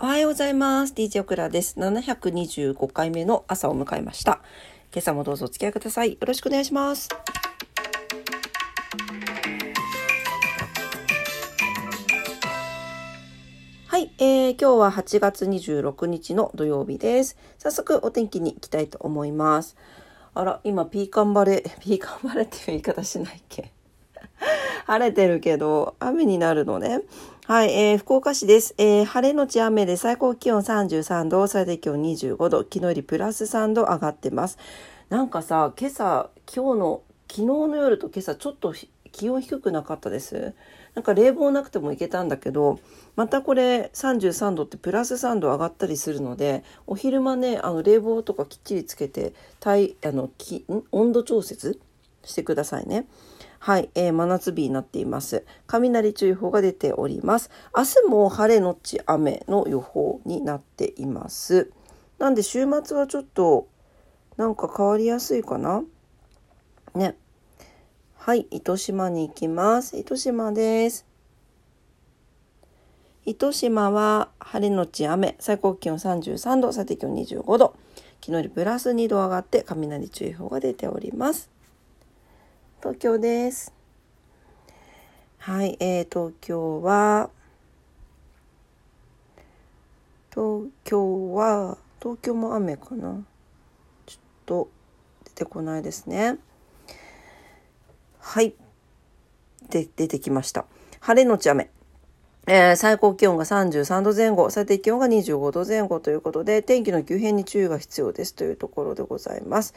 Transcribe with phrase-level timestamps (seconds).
[0.00, 0.94] おはようございます。
[0.94, 1.74] DJ オクラです。
[1.76, 4.40] 725回目の朝を迎えました。
[4.92, 6.12] 今朝もどうぞお付き合いください。
[6.12, 7.08] よろしくお願いします。
[13.88, 17.36] はい、えー、今日は8月26日の土曜日です。
[17.58, 19.76] 早速お天気に行きたいと思います。
[20.32, 23.72] あら、今ピーカンバレ、ピーカンバレ っていう言い方しないっけ？
[24.88, 27.02] 晴れてるけど、雨になるのね。
[27.46, 28.74] はい、えー、福岡市です。
[28.78, 34.56] えー、晴れのち雨で最高気温33度、最低気温25度、昨日よりプラス3度上がってます。
[35.10, 38.72] なんかさ、今朝、今日の、昨日の夜と今朝ちょっと
[39.12, 40.54] 気温低くなかったです。
[40.94, 42.80] なんか冷房なくてもいけたんだけど、
[43.14, 51.78] またこれ33度ってプラス3度上がったりするので、お昼間ね、あの冷房とかきっちりつけて、体、あの、き温度調節
[52.24, 53.04] してくださいね。
[53.60, 55.44] はい、えー、真夏日になっています。
[55.66, 57.50] 雷注意報が出ております。
[57.76, 61.70] 明日も晴れのち雨の予報になっています。
[62.18, 63.68] なんで週末はちょっと
[64.36, 65.82] なんか変わりやすいかな？
[66.94, 67.16] ね。
[68.14, 69.96] はい、糸島に行きます。
[69.96, 71.06] 糸島です。
[73.24, 77.74] 糸島は晴れのち雨、最高気温33度、最低気温25度。
[78.20, 81.50] 昨日よりプラス2度上がって雷注意報が出ております。
[82.80, 83.74] 東京です。
[85.38, 87.28] はい、えー、東京は、
[90.30, 93.24] 東京は、東京も雨かな
[94.06, 94.68] ちょっと
[95.24, 96.38] 出てこないですね。
[98.20, 98.54] はい。
[99.70, 100.64] で、出てきました。
[101.00, 101.70] 晴れのち雨。
[102.46, 109.74] えー、最高気温が33度前後、最低気温が25度前後ということで、天気の急変に注意が必要ですというところでございます。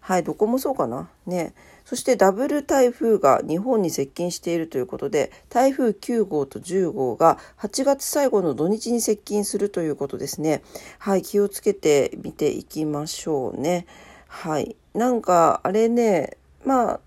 [0.00, 1.10] はい、どこもそうかな。
[1.26, 1.52] ね。
[1.84, 10.62] そしてダブル台風が日本に接近しているということで、台風9号と10号が8月最後の土日に接近するということですね。
[10.98, 13.86] はい、気をつけて見ていきましょうね。
[14.28, 14.76] はい。
[14.94, 17.00] なんか、あれね、まあ、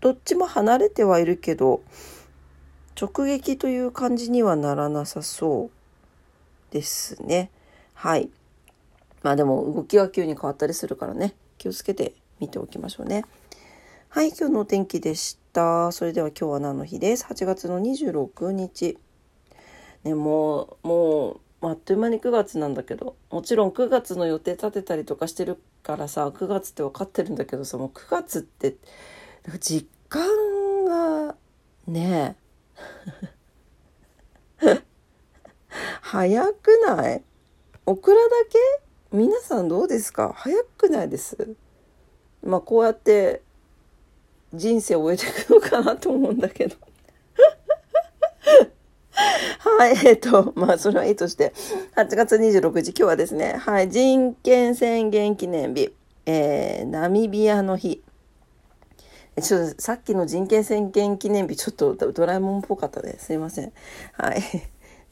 [0.00, 1.80] どっちも離れてはいるけど、
[3.00, 5.70] 直撃という感じにはならなさそ
[6.70, 7.50] うですね。
[7.94, 8.28] はい。
[9.22, 13.24] まあでも動きが急に変わったりするからね、気をつけて見ておきましょうね。
[14.10, 15.92] はい、今日のお天気でした。
[15.92, 18.96] それでは今日は何の日です？8月の26日。
[20.02, 28.76] ね、もう、もう、あっという間に9月なんだけど、もちろん9月の予定立てたりとかしてるからさ、9月って分かってるんだけどさ、もう9月って、
[29.44, 31.34] なんか実感が
[31.86, 32.36] ね
[36.00, 37.22] 早くない？
[37.84, 38.58] オクラだけ？
[39.16, 40.32] 皆さんどうですか？
[40.34, 41.56] 早くないです？
[42.42, 43.42] まあこうやって
[44.54, 46.76] 人生を終えていくのかなと思うんだけど
[49.78, 51.52] はい、えっと、まあ、それはいいとして、
[51.96, 55.92] 8月26日、今日はですね、はい、人権宣言記念日、
[56.26, 58.02] えー、ナミビアの日、
[59.40, 63.26] ちょっとさっきの人権宣言記念日、ちょっとドラえもんっぽかったです。
[63.26, 63.72] すいません。
[64.12, 64.42] はい。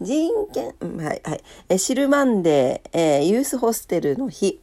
[0.00, 1.40] 人権、はい、はい。
[1.68, 4.60] え、シルマンデー、えー、ユースホステルの日、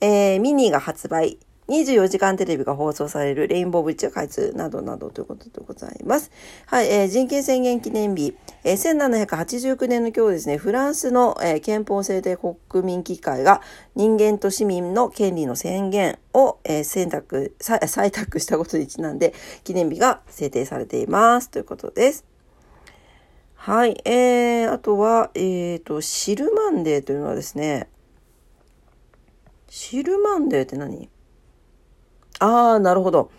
[0.00, 1.38] えー、ミニが発売、
[1.70, 6.32] 24時間テレビが放送されるレインボーブリッジ開通などなどということでございます。
[6.66, 13.62] はい、えー、人権宣言記念日、えー、1789年の今日ですね、フランスの、えー、憲法制定国民議会が
[13.94, 19.32] 人間と市民の権利の宣言を、えー、選択、採択したことにちなんで
[19.62, 22.24] 記念日が制定されていますということです。
[23.54, 27.88] はい、えー、あとは、えっ、ー、と、シルマンデーというのはですね、
[29.68, 31.10] シルマンデーって何？
[32.40, 33.30] ああ、なるほど。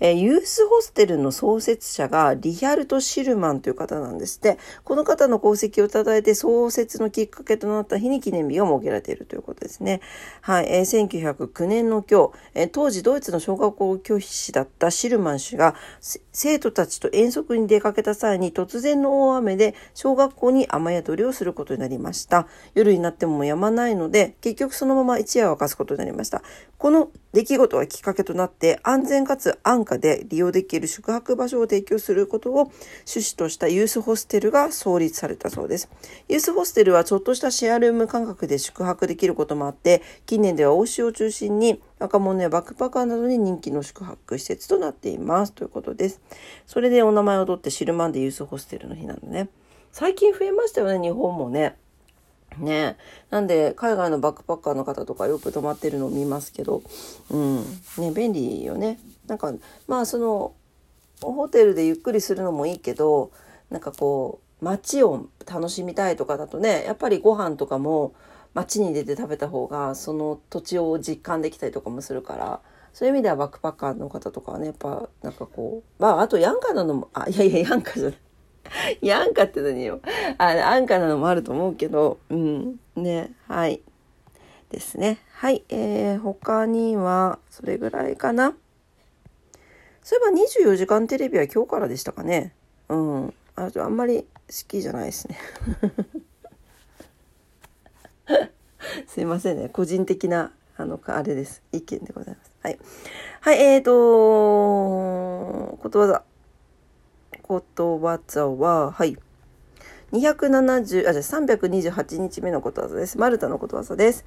[0.00, 4.58] えー、ユースホステルの創設者がリヒャルト・シルマンという方なんですって。
[4.82, 10.00] この方の功績を称えて創設のきっかけとなった日に記念日が設けられているということですね。
[10.40, 10.66] はい。
[10.70, 15.74] えー、1909年の今日、えー、当時ドイツの小学校教師だったシルマン氏が
[16.32, 22.46] 生徒たちと遠足に出かけた際に突然の大雨で小学校に雨宿りをすることになりました。
[22.74, 26.42] 夜になっても止まないので、結局そのまま一夜を明かすことになりました。
[26.80, 32.72] この出来事がきっかけとなって安全かつ安価で利用できる宿泊場所を提供することを
[33.06, 35.90] 趣旨としたユースホステルが創立されたそうです。
[36.28, 46.22] ユースホステルはちょっとしたシェアルーム感覚で宿泊できることもあって近年では欧州を中心に若者やバックパッカーなどに人気の宿泊施設となっていますということです。
[46.64, 49.50] それでお名前を取ってシルマンでユースホステルの日なのね。
[49.92, 51.76] 最近増えましたよね、日本もね。
[52.60, 52.96] ね。
[53.30, 56.82] なんで海外のバックパッカーの方とかよく泊まってるのを見ますけど。
[57.30, 57.64] うん。
[57.98, 58.98] ね便利よね。
[59.26, 59.52] なんか
[59.86, 60.52] まあその
[61.22, 63.30] ホテルでゆっくりするのもいいけど
[63.70, 68.14] なんかこう街を楽しみたいとかだとねやっぱりご飯とかも
[68.54, 72.60] 街に出て食べた方がその土地を実感できたりとかもするから
[72.92, 78.18] そういう意味ではバックパッカーの方とかはねやっぱなんかこうまああとヤンカなのもあいやいやヤンカじゃない。
[79.02, 80.00] ヤンカって何よ？
[80.38, 82.18] あ安価なのもあると思うけど。
[82.30, 82.80] うん。
[82.96, 83.32] ね。
[83.48, 83.82] はい。
[84.70, 85.18] ですね。
[85.32, 85.64] はい。
[85.68, 88.54] えー、他にはそれぐらいかな。
[90.02, 92.54] そういえば24時間テレビは今日からでしたかね。
[92.88, 93.34] うん。
[93.56, 94.26] ああんまり好
[94.68, 95.38] きじゃないですね。
[99.06, 99.68] すいませんね。
[99.68, 101.62] 個人的なあのあれです。
[101.72, 102.50] 意見でございます。
[102.62, 102.78] はい。
[103.40, 103.60] はい。
[103.60, 103.92] えーと
[105.78, 106.29] ことわざ。
[107.50, 109.18] ことわざははい
[110.12, 114.24] 270あじゃ328日目のことわざですマルタのことわざです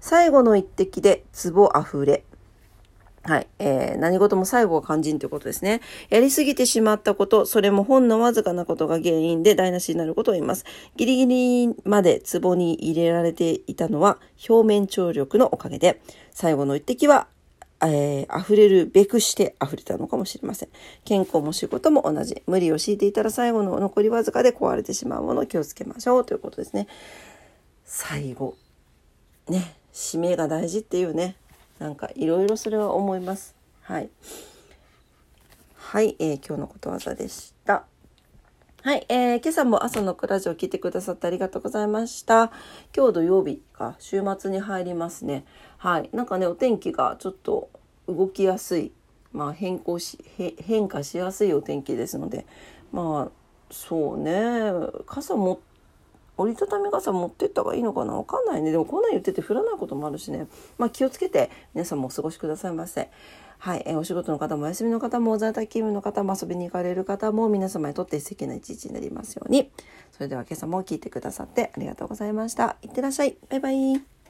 [0.00, 1.22] 最後の一滴で
[1.52, 2.24] 壺あふれ
[3.24, 3.46] はい。
[3.60, 5.80] えー、何事も最後が肝心ということですね。
[6.08, 10.64] やりすぎてしまったこと、それもほんのわずかなことが原因で台無しになることを言います。
[10.96, 14.18] ギリギリまで壺に入れられていたのは
[14.48, 16.02] 表面張力のおかげで、
[16.32, 17.28] 最後の一滴は、
[17.84, 20.68] えー、溢れるべくして溢れたのかもしれません。
[21.04, 22.42] 健康も仕事も同じ。
[22.46, 26.86] 無理を強いていたら最後の残りわずかで壊れてしまうものを気をつけましょうということですね。
[27.84, 28.56] 最後。
[29.48, 29.76] ね。
[29.92, 31.36] 締めが大事っていうね。
[31.78, 33.54] なんかいろいろそれは思います。
[33.82, 34.10] はい。
[35.76, 37.84] はい、えー、今日のことわざでした。
[38.84, 42.50] はい、えー、今朝も朝のクラジオを聞いてくださってありがとうございました。
[42.92, 45.44] 今日土曜日か、週末に入りますね。
[45.78, 47.70] はい、なんかね、お天気がちょっと
[48.08, 48.90] 動きやすい、
[49.32, 50.18] まあ変更し、
[50.58, 52.44] 変化しやすいお天気ですので、
[52.90, 53.32] まあ、
[53.70, 54.72] そうね、
[55.06, 55.58] 傘持っ
[56.36, 58.14] 折りたたみ傘持ってった方がいいのかな？
[58.14, 58.72] わかんないね。
[58.72, 60.46] でもこんなん言ってて降らないこともあるしね。
[60.78, 63.10] まあ気をつけて皆さんもお過ごしくださいませ。
[63.58, 69.70] はい、えお仕事の方もお休みの方も在宅勤務の方も遊びに行かれる方も皆様にとって素敵な一日になりますように。
[70.10, 72.76] それでは今朝も聞いてくださってありがとうございました。
[72.82, 73.36] いってらっしゃい。
[73.48, 74.21] バイバイ。